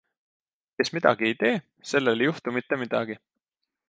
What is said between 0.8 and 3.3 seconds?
midagi ei tee, sellel ei juhtu mitte midagi.